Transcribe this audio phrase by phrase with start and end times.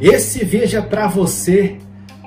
[0.00, 1.78] Esse vídeo é para você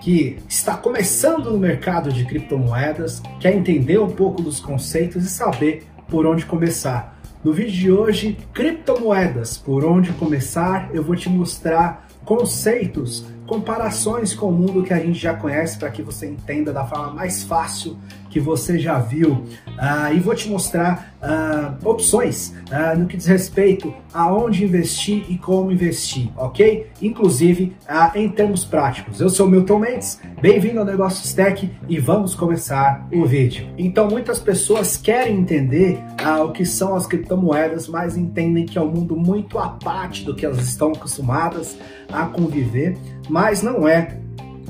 [0.02, 5.84] que está começando no mercado de criptomoedas, quer entender um pouco dos conceitos e saber
[6.08, 7.22] por onde começar.
[7.44, 14.48] No vídeo de hoje, criptomoedas, por onde começar, eu vou te mostrar conceitos, comparações com
[14.48, 17.96] o mundo que a gente já conhece para que você entenda da forma mais fácil
[18.30, 19.44] que você já viu.
[19.68, 25.26] Uh, e vou te mostrar uh, opções uh, no que diz respeito a onde investir
[25.30, 26.88] e como investir, ok?
[27.02, 27.76] Inclusive
[28.16, 29.22] em termos práticos.
[29.22, 33.68] Eu sou Milton Mendes, bem-vindo ao Negócios Tech e vamos começar o vídeo.
[33.78, 36.00] Então, muitas pessoas querem entender
[36.44, 40.36] o que são as criptomoedas, mas entendem que é um mundo muito à parte do
[40.36, 41.78] que elas estão acostumadas
[42.12, 42.98] a conviver,
[43.30, 44.20] mas não é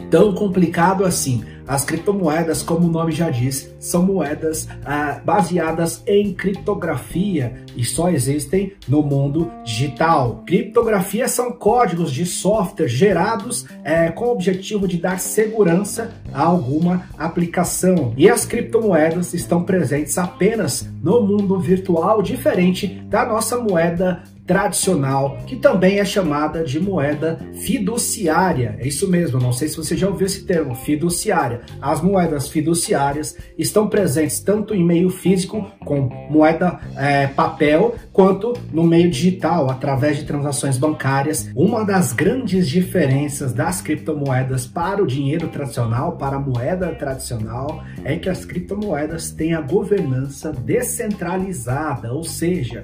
[0.09, 1.43] tão complicado assim.
[1.67, 8.09] As criptomoedas, como o nome já diz, são moedas ah, baseadas em criptografia e só
[8.09, 10.43] existem no mundo digital.
[10.47, 17.03] Criptografia são códigos de software gerados eh, com o objetivo de dar segurança a alguma
[17.15, 18.13] aplicação.
[18.17, 25.55] E as criptomoedas estão presentes apenas no mundo virtual, diferente da nossa moeda tradicional, que
[25.55, 28.75] também é chamada de moeda fiduciária.
[28.79, 31.61] É isso mesmo, não sei se você já ouviu esse termo, fiduciária.
[31.79, 38.83] As moedas fiduciárias estão presentes tanto em meio físico, com moeda é, papel, quanto no
[38.83, 41.51] meio digital, através de transações bancárias.
[41.55, 48.15] Uma das grandes diferenças das criptomoedas para o dinheiro tradicional, para a moeda tradicional, é
[48.15, 52.81] que as criptomoedas têm a governança descentralizada, ou seja,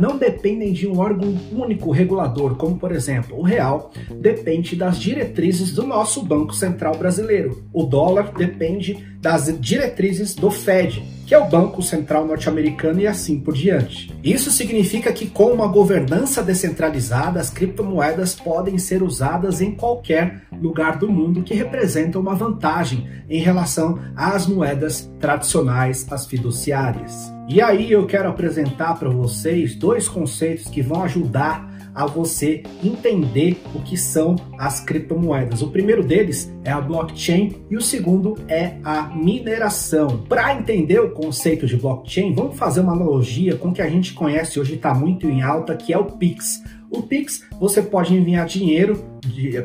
[0.00, 5.72] não dependem de um órgão único regulador, como por exemplo o real, depende das diretrizes
[5.72, 7.64] do nosso Banco Central Brasileiro.
[7.72, 13.40] O dólar depende das diretrizes do Fed, que é o Banco Central Norte-Americano e assim
[13.40, 14.14] por diante.
[14.22, 20.98] Isso significa que com uma governança descentralizada, as criptomoedas podem ser usadas em qualquer lugar
[20.98, 27.37] do mundo, que representa uma vantagem em relação às moedas tradicionais, as fiduciárias.
[27.48, 33.58] E aí eu quero apresentar para vocês dois conceitos que vão ajudar a você entender
[33.74, 35.62] o que são as criptomoedas.
[35.62, 40.24] O primeiro deles é a blockchain e o segundo é a mineração.
[40.28, 44.12] Para entender o conceito de blockchain, vamos fazer uma analogia com o que a gente
[44.12, 46.62] conhece hoje está muito em alta, que é o Pix.
[46.90, 49.04] O Pix, você pode enviar dinheiro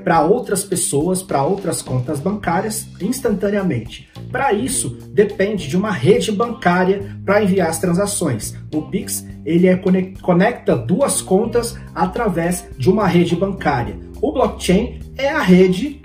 [0.04, 4.10] para outras pessoas, para outras contas bancárias instantaneamente.
[4.32, 8.56] Para isso, depende de uma rede bancária para enviar as transações.
[8.74, 9.80] O Pix ele é
[10.22, 13.98] conecta duas contas através de uma rede bancária.
[14.22, 16.02] O blockchain é a rede,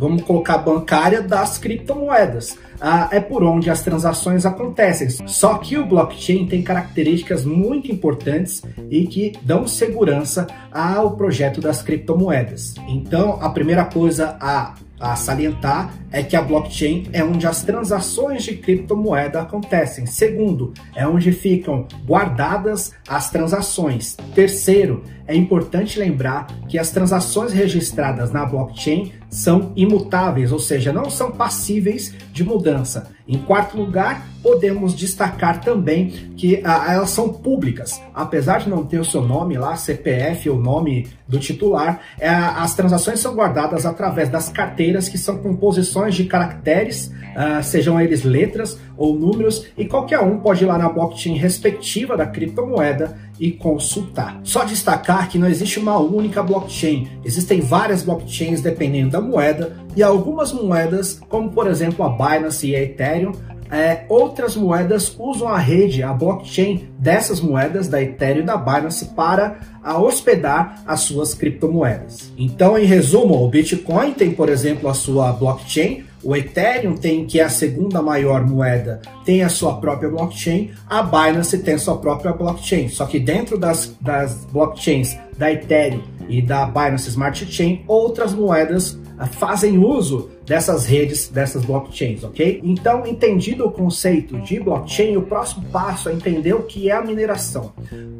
[0.00, 2.56] vamos colocar bancária das criptomoedas.
[2.80, 5.10] Ah, é por onde as transações acontecem.
[5.26, 11.82] Só que o blockchain tem características muito importantes e que dão segurança ao projeto das
[11.82, 12.74] criptomoedas.
[12.88, 18.42] Então, a primeira coisa a a salientar é que a blockchain é onde as transações
[18.42, 20.04] de criptomoeda acontecem.
[20.04, 24.16] Segundo, é onde ficam guardadas as transações.
[24.34, 31.08] Terceiro, é importante lembrar que as transações registradas na blockchain são imutáveis, ou seja, não
[31.08, 33.10] são passíveis de mudança.
[33.28, 38.02] Em quarto lugar, podemos destacar também que ah, elas são públicas.
[38.12, 42.74] Apesar de não ter o seu nome lá, CPF ou nome do titular, é, as
[42.74, 48.76] transações são guardadas através das carteiras que são composições de caracteres, ah, sejam eles letras
[48.96, 54.38] ou números, e qualquer um pode ir lá na blockchain respectiva da criptomoeda e consultar.
[54.44, 60.02] Só destacar que não existe uma única blockchain, existem várias blockchains dependendo da moeda, e
[60.02, 63.32] algumas moedas, como por exemplo a Binance e a Ethereum,
[63.70, 69.06] é, outras moedas usam a rede, a blockchain dessas moedas, da Ethereum e da Binance,
[69.14, 72.32] para a hospedar as suas criptomoedas.
[72.36, 77.40] Então, em resumo, o Bitcoin tem, por exemplo, a sua blockchain, o Ethereum tem, que
[77.40, 81.96] é a segunda maior moeda, tem a sua própria blockchain, a Binance tem a sua
[81.98, 82.88] própria blockchain.
[82.88, 88.98] Só que dentro das, das blockchains da Ethereum e da Binance Smart Chain, outras moedas
[89.26, 92.60] fazem uso dessas redes, dessas blockchains, ok?
[92.64, 97.02] Então, entendido o conceito de blockchain, o próximo passo é entender o que é a
[97.02, 97.72] mineração.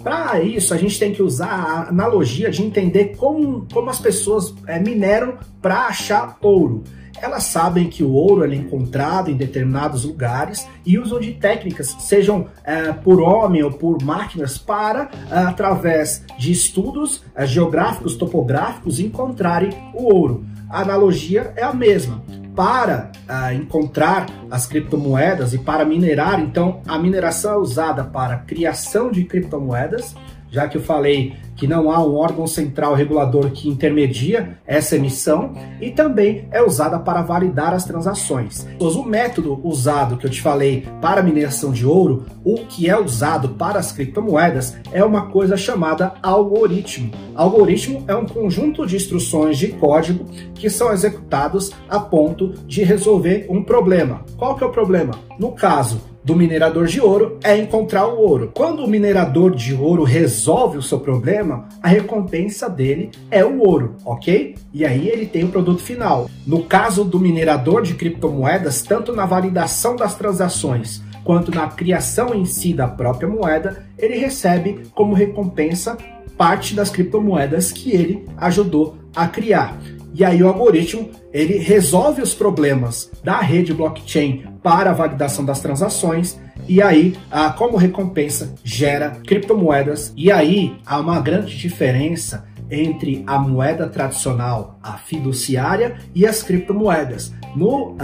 [0.03, 4.55] Para isso, a gente tem que usar a analogia de entender como, como as pessoas
[4.67, 6.83] é, mineram para achar ouro
[7.21, 12.47] elas sabem que o ouro é encontrado em determinados lugares e usam de técnicas, sejam
[12.65, 19.71] é, por homem ou por máquinas, para, é, através de estudos é, geográficos, topográficos, encontrarem
[19.95, 22.23] o ouro a analogia é a mesma.
[22.55, 29.11] Para uh, encontrar as criptomoedas e para minerar, então a mineração é usada para criação
[29.11, 30.15] de criptomoedas,
[30.51, 35.53] já que eu falei que não há um órgão central regulador que intermedia essa emissão
[35.79, 38.67] e também é usada para validar as transações.
[38.81, 43.51] O método usado que eu te falei para mineração de ouro, o que é usado
[43.51, 47.11] para as criptomoedas é uma coisa chamada algoritmo.
[47.35, 50.25] Algoritmo é um conjunto de instruções de código
[50.55, 54.25] que são executados a ponto de resolver um problema.
[54.39, 55.13] Qual que é o problema?
[55.39, 58.51] No caso, do minerador de ouro é encontrar o ouro.
[58.55, 63.97] Quando o minerador de ouro resolve o seu problema, a recompensa dele é o ouro,
[64.05, 64.55] ok?
[64.73, 66.29] E aí ele tem o produto final.
[66.47, 72.45] No caso do minerador de criptomoedas, tanto na validação das transações quanto na criação em
[72.45, 75.97] si da própria moeda, ele recebe como recompensa
[76.41, 79.79] parte das criptomoedas que ele ajudou a criar.
[80.15, 85.61] E aí o algoritmo ele resolve os problemas da rede blockchain para a validação das
[85.61, 87.15] transações e aí,
[87.59, 90.15] como recompensa, gera criptomoedas.
[90.17, 97.33] E aí há uma grande diferença entre a moeda tradicional, a fiduciária, e as criptomoedas.
[97.55, 97.97] No, uh,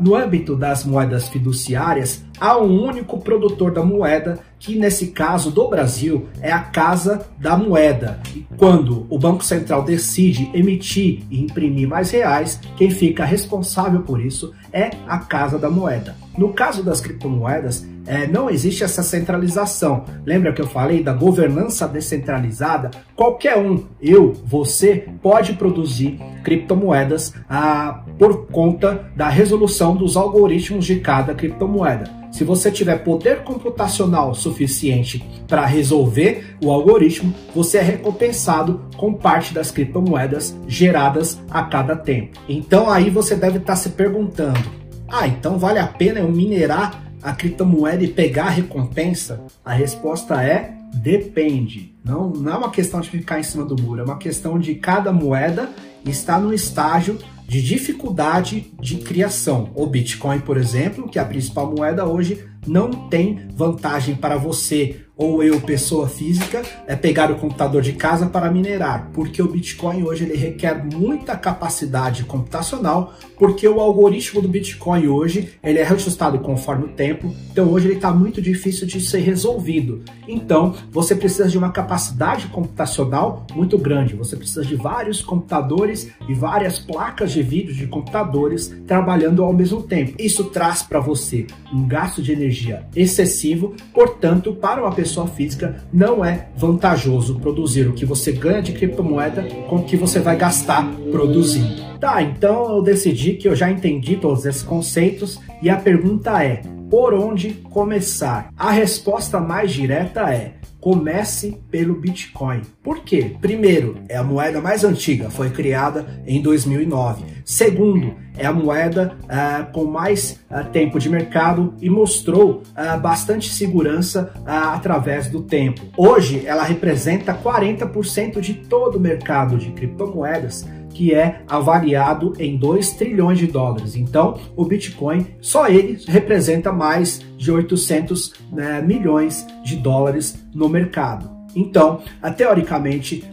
[0.00, 5.68] no âmbito das moedas fiduciárias, há um único produtor da moeda, que nesse caso do
[5.68, 8.20] Brasil é a Casa da Moeda.
[8.34, 14.20] E quando o Banco Central decide emitir e imprimir mais reais, quem fica responsável por
[14.20, 16.14] isso é a Casa da Moeda.
[16.36, 20.04] No caso das criptomoedas, é, não existe essa centralização.
[20.24, 22.90] Lembra que eu falei da governança descentralizada?
[23.14, 31.00] Qualquer um, eu, você, pode produzir criptomoedas ah, por conta da resolução dos algoritmos de
[31.00, 32.20] cada criptomoeda.
[32.30, 39.52] Se você tiver poder computacional suficiente para resolver o algoritmo, você é recompensado com parte
[39.52, 42.38] das criptomoedas geradas a cada tempo.
[42.48, 44.60] Então aí você deve estar tá se perguntando:
[45.08, 49.40] ah, então vale a pena eu minerar a criptomoeda e pegar a recompensa?
[49.64, 51.94] A resposta é depende.
[52.04, 54.74] Não, não é uma questão de ficar em cima do muro, é uma questão de
[54.74, 55.68] cada moeda
[56.04, 59.70] estar no estágio de dificuldade de criação.
[59.74, 65.04] O Bitcoin, por exemplo, que é a principal moeda hoje, não tem vantagem para você
[65.20, 70.02] ou eu, pessoa física, é pegar o computador de casa para minerar, porque o Bitcoin
[70.02, 76.38] hoje ele requer muita capacidade computacional, porque o algoritmo do Bitcoin hoje ele é reajustado
[76.38, 80.02] conforme o tempo, então hoje ele está muito difícil de ser resolvido.
[80.26, 86.32] Então você precisa de uma capacidade computacional muito grande, você precisa de vários computadores e
[86.32, 90.14] várias placas de vídeo de computadores trabalhando ao mesmo tempo.
[90.18, 95.82] Isso traz para você um gasto de energia excessivo, portanto, para uma pessoa pessoa física,
[95.92, 100.36] não é vantajoso produzir o que você ganha de criptomoeda com o que você vai
[100.36, 101.90] gastar produzindo.
[101.98, 106.62] Tá, então eu decidi que eu já entendi todos esses conceitos e a pergunta é:
[106.88, 108.48] por onde começar?
[108.56, 112.62] A resposta mais direta é: comece pelo Bitcoin.
[112.82, 113.36] Por quê?
[113.40, 117.24] Primeiro, é a moeda mais antiga, foi criada em 2009.
[117.44, 123.50] Segundo, é a moeda uh, com mais uh, tempo de mercado e mostrou uh, bastante
[123.50, 125.82] segurança através do tempo.
[125.96, 132.92] Hoje, ela representa 40% de todo o mercado de criptomoedas que é avaliado em 2
[132.92, 133.96] trilhões de dólares.
[133.96, 141.39] Então, o Bitcoin, só ele representa mais de 800 né, milhões de dólares no mercado.
[141.54, 142.00] Então,
[142.36, 143.24] teoricamente,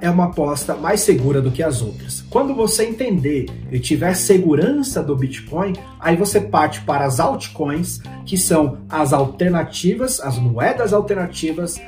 [0.00, 2.24] é uma aposta mais segura do que as outras.
[2.30, 8.36] Quando você entender e tiver segurança do Bitcoin, aí você parte para as altcoins, que
[8.36, 11.80] são as alternativas, as moedas alternativas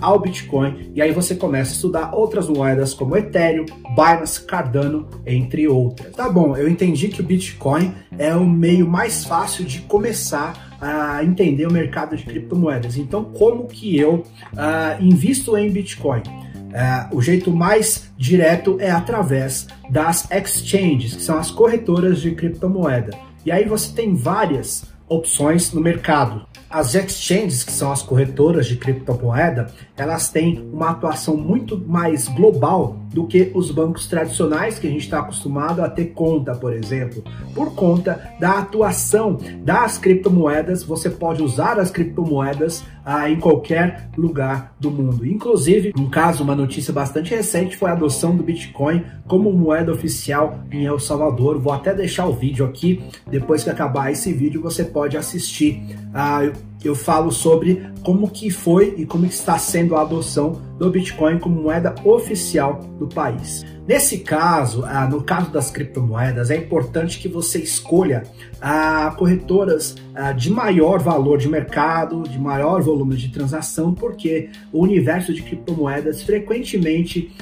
[0.00, 5.68] ao Bitcoin, e aí você começa a estudar outras moedas como Ethereum, Binance, Cardano, entre
[5.68, 6.12] outras.
[6.12, 11.22] Tá bom, eu entendi que o Bitcoin é o meio mais fácil de começar a
[11.22, 12.96] entender o mercado de criptomoedas.
[12.96, 16.22] Então, como que eu uh, invisto em Bitcoin?
[16.22, 23.16] Uh, o jeito mais direto é através das exchanges, que são as corretoras de criptomoeda.
[23.46, 26.46] E aí você tem várias opções no mercado.
[26.68, 33.01] As exchanges, que são as corretoras de criptomoeda, elas têm uma atuação muito mais global
[33.12, 37.22] do que os bancos tradicionais que a gente está acostumado a ter conta, por exemplo.
[37.54, 44.74] Por conta da atuação das criptomoedas, você pode usar as criptomoedas ah, em qualquer lugar
[44.78, 45.26] do mundo.
[45.26, 50.60] Inclusive, um caso, uma notícia bastante recente foi a adoção do Bitcoin como moeda oficial
[50.70, 51.58] em El Salvador.
[51.58, 53.02] Vou até deixar o vídeo aqui.
[53.28, 55.82] Depois que acabar esse vídeo, você pode assistir.
[56.14, 56.50] Ah,
[56.88, 61.62] eu falo sobre como que foi e como está sendo a adoção do Bitcoin como
[61.62, 63.64] moeda oficial do país.
[63.86, 68.22] Nesse caso, ah, no caso das criptomoedas, é importante que você escolha
[68.60, 74.82] ah, corretoras ah, de maior valor de mercado, de maior volume de transação, porque o
[74.82, 77.32] universo de criptomoedas frequentemente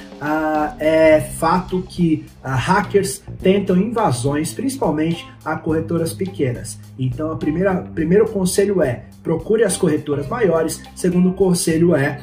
[0.79, 6.79] é fato que hackers tentam invasões, principalmente a corretoras pequenas.
[6.99, 10.83] Então, o primeiro conselho é procure as corretoras maiores.
[10.95, 12.21] Segundo conselho é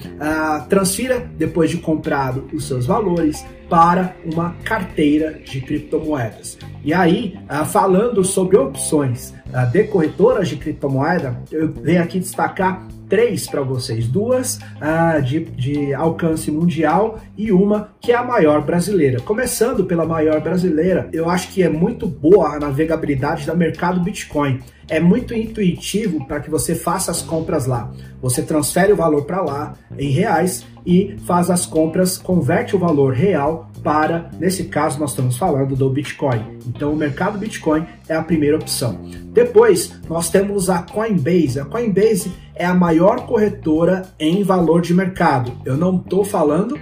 [0.69, 6.57] transfira depois de comprado os seus valores para uma carteira de criptomoedas.
[6.83, 12.87] E aí, ah, falando sobre opções ah, de corretoras de criptomoeda, eu venho aqui destacar
[13.09, 18.61] três para vocês: duas ah, de, de alcance mundial e uma que é a maior
[18.61, 19.19] brasileira.
[19.21, 24.59] Começando pela maior brasileira, eu acho que é muito boa a navegabilidade da mercado Bitcoin.
[24.89, 27.91] É muito intuitivo para que você faça as compras lá.
[28.21, 33.13] Você transfere o valor para lá em reais e faz as compras, converte o valor
[33.13, 36.57] real para, nesse caso, nós estamos falando do Bitcoin.
[36.67, 38.99] Então, o mercado Bitcoin é a primeira opção.
[39.31, 41.61] Depois, nós temos a Coinbase.
[41.61, 45.53] A Coinbase é a maior corretora em valor de mercado.
[45.63, 46.77] Eu não estou falando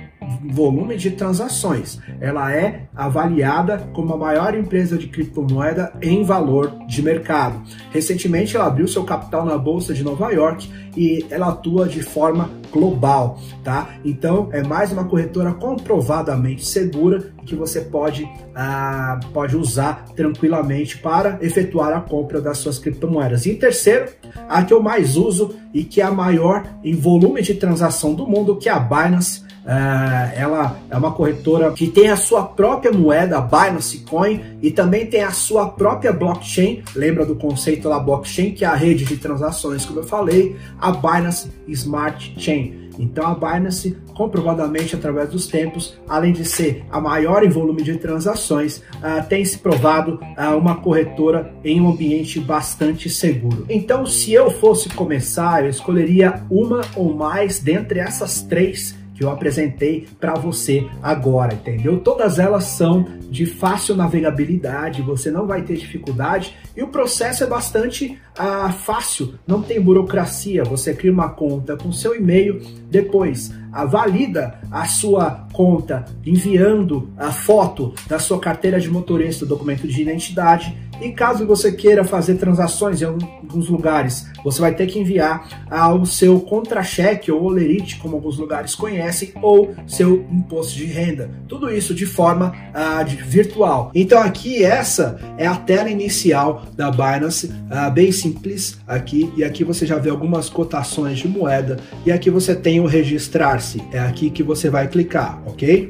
[0.50, 2.00] volume de transações.
[2.20, 7.62] Ela é avaliada como a maior empresa de criptomoeda em valor de mercado.
[7.92, 12.50] Recentemente, ela abriu seu capital na bolsa de Nova York e ela atua de forma
[12.72, 13.96] global, tá?
[14.04, 21.38] Então, é mais uma corretora comprovadamente segura que você pode, ah, pode usar tranquilamente para
[21.42, 23.46] efetuar a compra das suas criptomoedas.
[23.46, 24.10] E terceiro,
[24.50, 28.28] a que eu mais uso e que é a maior em volume de transação do
[28.28, 33.38] mundo, que é a Binance ela é uma corretora que tem a sua própria moeda,
[33.38, 36.84] a Binance Coin, e também tem a sua própria blockchain.
[36.96, 40.92] Lembra do conceito da blockchain, que é a rede de transações, como eu falei, a
[40.92, 42.86] Binance Smart Chain.
[43.00, 47.98] Então a Binance, comprovadamente através dos tempos, além de ser a maior em volume de
[47.98, 53.66] transações, uh, tem se provado uh, uma corretora em um ambiente bastante seguro.
[53.70, 59.32] Então, se eu fosse começar, eu escolheria uma ou mais dentre essas três que eu
[59.32, 62.00] apresentei para você agora, entendeu?
[62.00, 67.48] Todas elas são de fácil navegabilidade, você não vai ter dificuldade e o processo é
[67.48, 70.64] bastante ah, fácil, não tem burocracia.
[70.64, 77.32] Você cria uma conta com seu e-mail, depois ah, valida a sua conta enviando a
[77.32, 83.02] foto da sua carteira de motorista, documento de identidade e caso você queira fazer transações
[83.02, 88.38] em alguns lugares, você vai ter que enviar ao seu contra-cheque ou olerite, como alguns
[88.38, 91.30] lugares conhecem, ou seu imposto de renda.
[91.48, 93.92] Tudo isso de forma uh, de, virtual.
[93.94, 99.32] Então aqui essa é a tela inicial da Binance, uh, bem simples aqui.
[99.36, 101.78] E aqui você já vê algumas cotações de moeda.
[102.06, 103.82] E aqui você tem o registrar-se.
[103.92, 105.90] É aqui que você vai clicar, ok?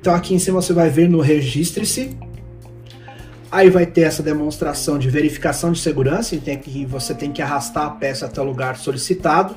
[0.00, 2.16] Então aqui em cima você vai ver no registre-se
[3.56, 7.86] Aí vai ter essa demonstração de verificação de segurança, em que você tem que arrastar
[7.86, 9.54] a peça até o lugar solicitado.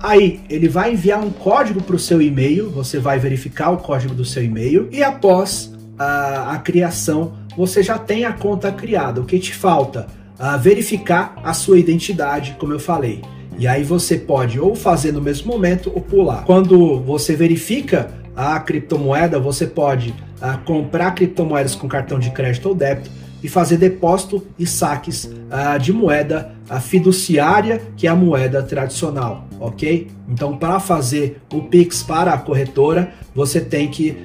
[0.00, 4.14] Aí ele vai enviar um código para o seu e-mail, você vai verificar o código
[4.14, 9.20] do seu e-mail e após a, a criação você já tem a conta criada.
[9.20, 10.06] O que te falta?
[10.40, 13.20] Uh, verificar a sua identidade, como eu falei.
[13.58, 16.44] E aí você pode ou fazer no mesmo momento ou pular.
[16.44, 22.74] Quando você verifica a criptomoeda, você pode uh, comprar criptomoedas com cartão de crédito ou
[22.74, 23.10] débito
[23.42, 29.46] e fazer depósito e saques uh, de moeda uh, fiduciária, que é a moeda tradicional,
[29.58, 30.08] ok?
[30.28, 34.16] Então, para fazer o Pix para a corretora, você tem que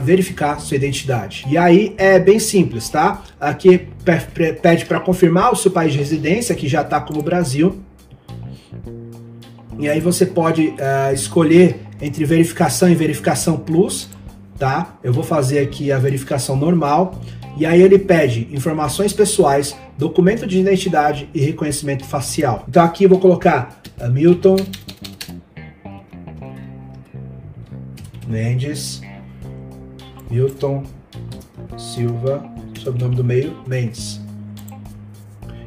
[0.00, 1.44] verificar sua identidade.
[1.48, 3.22] E aí é bem simples, tá?
[3.38, 3.88] Aqui
[4.62, 7.78] pede para confirmar o seu país de residência, que já está como Brasil.
[9.78, 10.72] E aí você pode
[11.12, 14.08] escolher entre verificação e verificação plus,
[14.58, 14.98] tá?
[15.02, 17.20] Eu vou fazer aqui a verificação normal
[17.56, 22.64] e aí ele pede informações pessoais, documento de identidade e reconhecimento facial.
[22.68, 23.80] Então aqui eu vou colocar
[24.10, 24.56] Milton
[28.26, 29.02] Mendes
[30.30, 30.84] Milton
[31.76, 32.44] Silva,
[32.78, 34.20] sobrenome do meio, Mendes.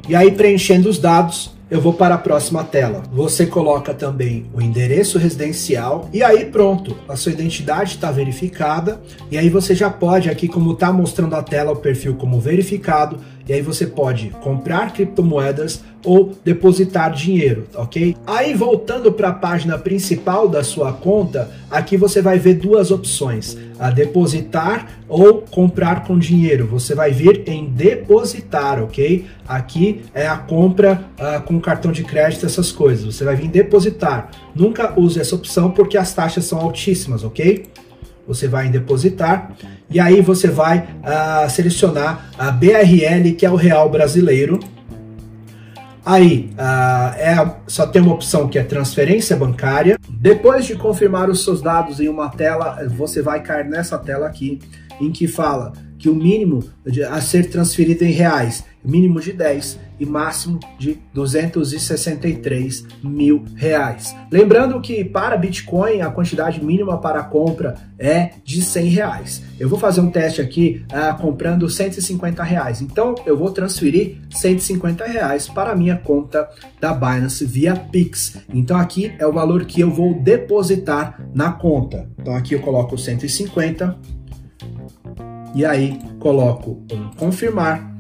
[0.08, 3.02] E aí preenchendo os dados, eu vou para a próxima tela.
[3.12, 9.02] Você coloca também o endereço residencial e aí pronto, a sua identidade está verificada
[9.32, 13.18] e aí você já pode aqui como está mostrando a tela o perfil como verificado
[13.48, 18.16] e aí você pode comprar criptomoedas ou depositar dinheiro, ok?
[18.28, 23.58] Aí voltando para a página principal da sua conta, aqui você vai ver duas opções:
[23.80, 26.68] a depositar ou comprar com dinheiro.
[26.68, 29.26] Você vai vir em depositar, ok?
[29.48, 33.16] Aqui é a compra uh, com cartão de crédito, essas coisas.
[33.16, 34.30] Você vai vir depositar.
[34.56, 37.66] Nunca use essa opção porque as taxas são altíssimas, ok?
[38.28, 39.52] Você vai em depositar
[39.90, 44.60] e aí você vai uh, selecionar a BRL, que é o real brasileiro
[46.06, 49.98] Aí, uh, é, só tem uma opção que é transferência bancária.
[50.10, 54.60] Depois de confirmar os seus dados em uma tela, você vai cair nessa tela aqui,
[55.00, 55.72] em que fala
[56.04, 56.62] que o mínimo
[57.10, 64.14] a ser transferido em reais, mínimo de 10 e máximo de 263 mil reais.
[64.30, 69.42] Lembrando que para Bitcoin a quantidade mínima para compra é de 100 reais.
[69.58, 72.82] Eu vou fazer um teste aqui uh, comprando 150 reais.
[72.82, 76.50] Então eu vou transferir 150 reais para minha conta
[76.82, 78.40] da Binance via Pix.
[78.54, 82.10] Então aqui é o valor que eu vou depositar na conta.
[82.20, 84.23] Então aqui eu coloco 150
[85.54, 87.94] e aí coloco um confirmar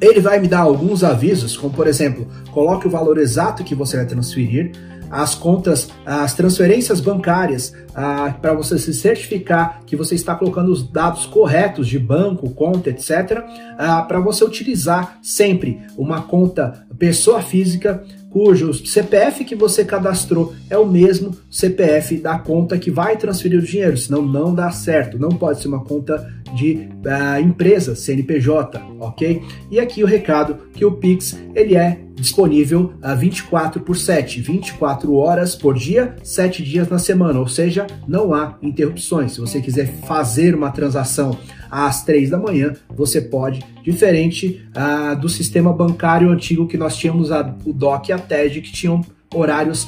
[0.00, 3.96] ele vai me dar alguns avisos, como por exemplo, coloque o valor exato que você
[3.96, 4.72] vai transferir,
[5.10, 10.88] as contas, as transferências bancárias, ah, para você se certificar que você está colocando os
[10.88, 13.42] dados corretos de banco, conta, etc.,
[13.78, 20.76] ah, para você utilizar sempre uma conta pessoa física cujo CPF que você cadastrou é
[20.76, 25.18] o mesmo CPF da conta que vai transferir o dinheiro, senão não dá certo.
[25.18, 29.42] Não pode ser uma conta de uh, empresa, CNPJ, ok?
[29.70, 35.14] E aqui o recado que o Pix ele é disponível a 24 por 7, 24
[35.14, 39.32] horas por dia, 7 dias na semana, ou seja, não há interrupções.
[39.32, 41.38] Se você quiser fazer uma transação
[41.70, 47.30] às 3 da manhã, você pode, diferente uh, do sistema bancário antigo que nós tínhamos
[47.30, 49.00] a, o DOC e a TED, que tinham
[49.34, 49.86] horários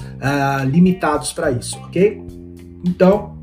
[0.70, 2.20] limitados para isso, ok?
[2.84, 3.39] Então,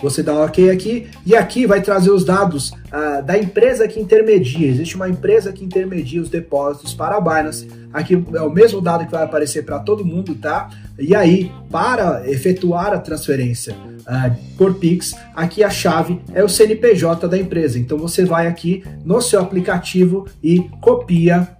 [0.00, 3.98] você dá um OK aqui e aqui vai trazer os dados uh, da empresa que
[3.98, 4.68] intermedia.
[4.68, 7.68] Existe uma empresa que intermedia os depósitos para a Binance.
[7.92, 10.70] Aqui é o mesmo dado que vai aparecer para todo mundo, tá?
[10.98, 17.26] E aí, para efetuar a transferência uh, por Pix, aqui a chave é o CNPJ
[17.26, 17.78] da empresa.
[17.78, 21.56] Então você vai aqui no seu aplicativo e copia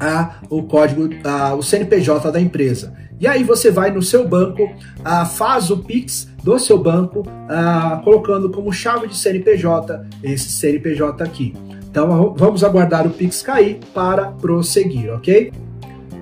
[0.00, 2.94] a, o código, a, o CNPJ da empresa.
[3.18, 4.68] E aí você vai no seu banco,
[5.36, 11.52] faz o Pix do seu banco, a, colocando como chave de CNPJ esse CNPJ aqui.
[11.90, 15.52] Então vamos aguardar o Pix cair para prosseguir, ok?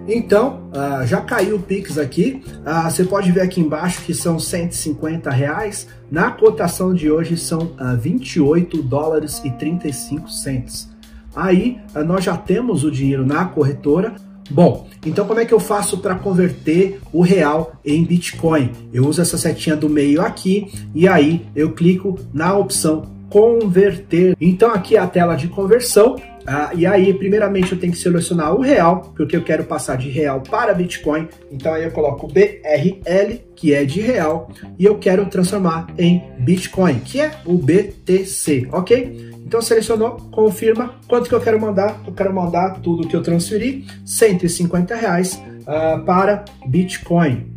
[0.08, 2.42] Então, uh, já caiu o Pix aqui.
[2.60, 5.88] Uh, você pode ver aqui embaixo que são 150 reais.
[6.10, 10.88] Na cotação de hoje são uh, 28 dólares e 35 centos.
[11.36, 14.14] Aí nós já temos o dinheiro na corretora.
[14.50, 18.70] Bom, então como é que eu faço para converter o real em Bitcoin?
[18.92, 24.36] Eu uso essa setinha do meio aqui e aí eu clico na opção converter.
[24.40, 26.14] Então aqui é a tela de conversão.
[26.46, 30.08] Ah, e aí, primeiramente, eu tenho que selecionar o real, porque eu quero passar de
[30.10, 31.26] real para Bitcoin.
[31.50, 37.00] Então aí eu coloco BRL, que é de real, e eu quero transformar em Bitcoin,
[37.00, 39.33] que é o BTC, ok?
[39.54, 42.02] Então selecionou, confirma quanto que eu quero mandar.
[42.04, 47.56] Eu quero mandar tudo que eu transferi, 150 reais uh, para Bitcoin,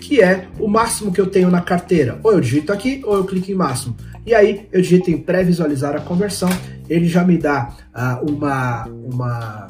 [0.00, 2.18] que é o máximo que eu tenho na carteira.
[2.24, 3.96] Ou eu digito aqui ou eu clico em máximo.
[4.26, 6.48] E aí eu digito em pré-visualizar a conversão,
[6.88, 9.68] ele já me dá uh, uma, uma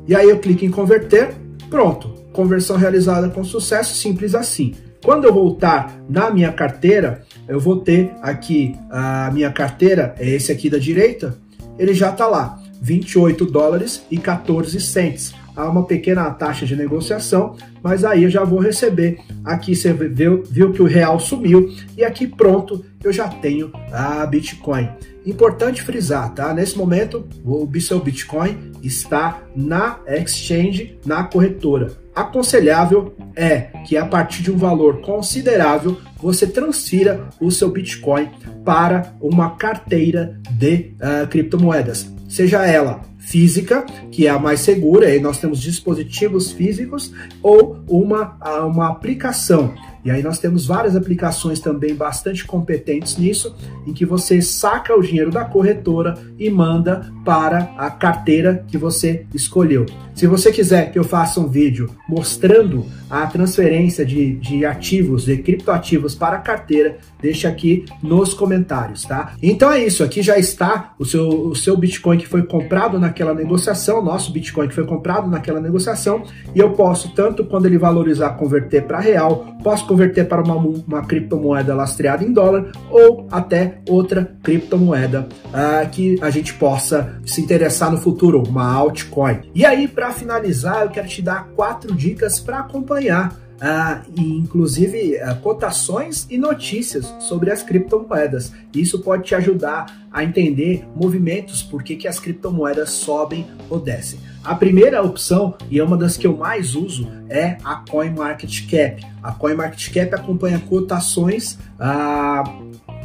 [0.07, 1.35] E aí eu clico em converter.
[1.69, 2.15] Pronto.
[2.37, 4.75] Conversão realizada com sucesso, simples assim.
[5.03, 10.53] Quando eu voltar na minha carteira, eu vou ter aqui a minha carteira, é esse
[10.53, 11.35] aqui da direita,
[11.79, 15.35] ele já está lá, 28 dólares e 14 cents.
[15.57, 19.19] Há uma pequena taxa de negociação, mas aí eu já vou receber.
[19.45, 24.27] Aqui você viu, viu que o real sumiu e aqui pronto eu já tenho a
[24.27, 24.89] Bitcoin.
[25.25, 26.55] Importante frisar, tá?
[26.55, 31.91] Nesse momento, o seu Bitcoin está na exchange, na corretora.
[32.15, 38.31] Aconselhável é que a partir de um valor considerável você transfira o seu Bitcoin
[38.65, 45.21] para uma carteira de uh, criptomoedas, seja ela física, que é a mais segura, aí
[45.21, 47.13] nós temos dispositivos físicos,
[47.43, 49.75] ou uma, uma aplicação.
[50.05, 55.03] E aí nós temos várias aplicações também bastante competentes nisso, em que você saca o
[55.03, 59.85] dinheiro da corretora e manda para a carteira que você escolheu.
[60.15, 65.39] Se você quiser que eu faça um vídeo mostrando a transferência de, de ativos, de
[65.39, 69.33] criptoativos para a carteira, deixa aqui nos comentários, tá?
[69.43, 73.35] Então é isso, aqui já está o seu, o seu Bitcoin que foi comprado naquela
[73.35, 76.23] negociação, nosso Bitcoin que foi comprado naquela negociação,
[76.55, 81.05] e eu posso, tanto quando ele valorizar, converter para real, posso converter para uma, uma
[81.05, 87.91] criptomoeda lastreada em dólar, ou até outra criptomoeda uh, que a gente possa se interessar
[87.91, 89.41] no futuro, uma altcoin.
[89.53, 95.35] E aí, para finalizar, eu quero te dar quatro dicas para acompanhar ah, inclusive ah,
[95.35, 98.53] cotações e notícias sobre as criptomoedas.
[98.75, 104.19] Isso pode te ajudar a entender movimentos, por que as criptomoedas sobem ou descem.
[104.45, 109.05] A primeira opção, e é uma das que eu mais uso, é a CoinMarketCap.
[109.23, 112.45] A CoinMarketCap acompanha cotações, ah,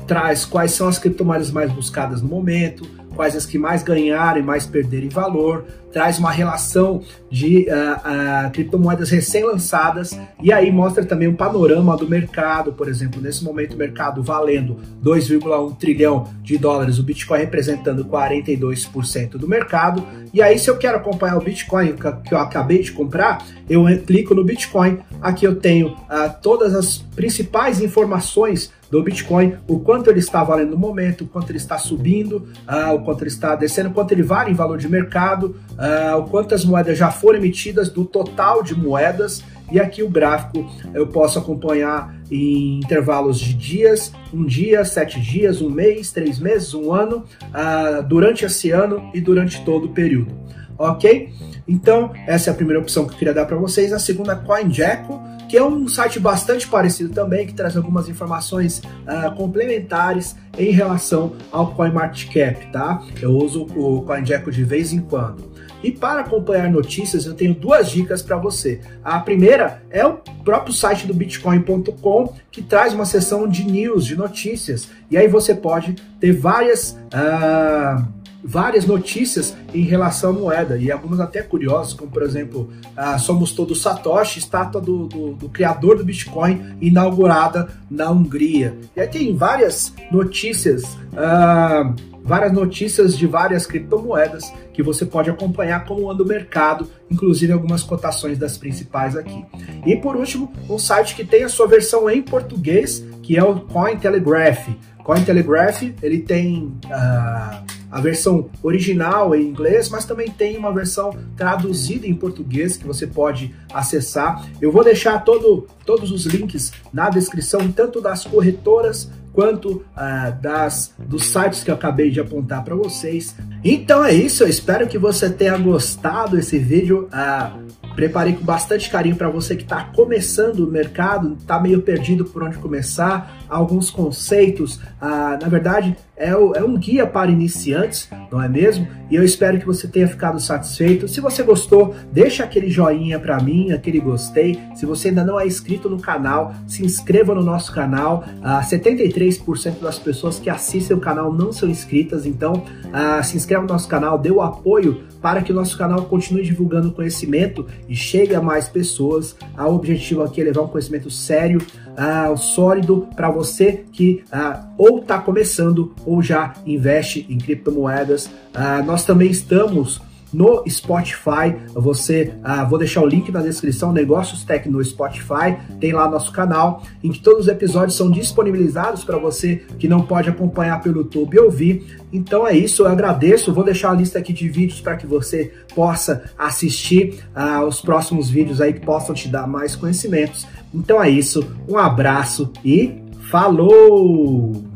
[0.05, 4.43] traz quais são as criptomoedas mais buscadas no momento, quais as que mais ganharam e
[4.43, 11.27] mais perderem valor, traz uma relação de uh, uh, criptomoedas recém-lançadas e aí mostra também
[11.27, 16.99] um panorama do mercado, por exemplo, nesse momento o mercado valendo 2,1 trilhão de dólares,
[16.99, 20.05] o Bitcoin representando 42% do mercado.
[20.33, 24.33] E aí, se eu quero acompanhar o Bitcoin que eu acabei de comprar, eu clico
[24.33, 24.99] no Bitcoin.
[25.21, 30.71] Aqui eu tenho uh, todas as principais informações do Bitcoin, o quanto ele está valendo
[30.71, 34.11] no momento, o quanto ele está subindo, uh, o quanto ele está descendo, o quanto
[34.11, 35.80] ele vale em valor de mercado, uh,
[36.17, 39.43] o quantas moedas já foram emitidas, do total de moedas.
[39.71, 45.61] E aqui o gráfico eu posso acompanhar em intervalos de dias, um dia, sete dias,
[45.61, 50.33] um mês, três meses, um ano, uh, durante esse ano e durante todo o período.
[50.77, 51.29] Ok?
[51.67, 53.93] Então, essa é a primeira opção que eu queria dar para vocês.
[53.93, 59.35] A segunda, CoinJecko que é um site bastante parecido também, que traz algumas informações uh,
[59.35, 63.03] complementares em relação ao CoinMarketCap, tá?
[63.21, 65.50] Eu uso o CoinJecko de vez em quando.
[65.83, 68.81] E para acompanhar notícias, eu tenho duas dicas para você.
[69.03, 74.15] A primeira é o próprio site do Bitcoin.com, que traz uma seção de news, de
[74.15, 74.89] notícias.
[75.09, 76.97] E aí você pode ter várias.
[77.13, 83.17] Uh várias notícias em relação à moeda, e algumas até curiosas, como por exemplo, ah,
[83.17, 88.75] Somos Todos Satoshi, estátua do, do, do, criador do Bitcoin, inaugurada na Hungria.
[88.95, 95.85] E aí tem várias notícias, ah, várias notícias de várias criptomoedas que você pode acompanhar
[95.85, 99.45] como anda o mercado, inclusive algumas cotações das principais aqui.
[99.85, 103.61] E por último, um site que tem a sua versão em português, que é o
[103.61, 104.69] Cointelegraph.
[105.03, 106.73] Cointelegraph, ele tem...
[106.89, 112.87] Ah, a versão original em inglês, mas também tem uma versão traduzida em português que
[112.87, 114.47] você pode acessar.
[114.61, 120.93] Eu vou deixar todo, todos os links na descrição, tanto das corretoras quanto uh, das
[120.99, 123.35] dos sites que eu acabei de apontar para vocês.
[123.63, 127.07] Então é isso, eu espero que você tenha gostado desse vídeo.
[127.07, 132.25] Uh, preparei com bastante carinho para você que está começando o mercado, está meio perdido
[132.25, 134.77] por onde começar, alguns conceitos.
[135.01, 138.87] Uh, na verdade, é, o, é um guia para iniciantes, não é mesmo?
[139.09, 141.07] E eu espero que você tenha ficado satisfeito.
[141.07, 144.57] Se você gostou, deixa aquele joinha para mim, aquele gostei.
[144.75, 148.23] Se você ainda não é inscrito no canal, se inscreva no nosso canal.
[148.39, 153.63] Uh, 73% das pessoas que assistem o canal não são inscritas, então uh, se inscreva
[153.63, 157.95] no nosso canal, dê o apoio para que o nosso canal continue divulgando conhecimento e
[157.95, 159.35] chegue a mais pessoas.
[159.57, 161.61] O objetivo aqui é levar um conhecimento sério,
[161.97, 168.25] uh, sólido para você que uh, ou está começando ou já investe em criptomoedas.
[168.27, 170.01] Uh, nós também estamos
[170.33, 171.55] no Spotify.
[171.73, 176.31] Você, ah, vou deixar o link na descrição, Negócios Tech no Spotify, tem lá nosso
[176.31, 181.01] canal, em que todos os episódios são disponibilizados para você que não pode acompanhar pelo
[181.01, 181.99] YouTube e ouvir.
[182.11, 183.53] Então é isso, eu agradeço.
[183.53, 188.29] Vou deixar a lista aqui de vídeos para que você possa assistir ah, os próximos
[188.29, 190.47] vídeos aí que possam te dar mais conhecimentos.
[190.73, 194.70] Então é isso, um abraço e falou!